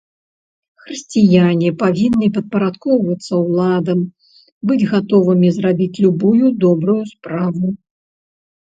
[0.85, 3.99] Хрысціяне павінны падпарадкоўвацца ўладам,
[4.73, 7.63] быць гатовымі зрабіць любую добрую справу.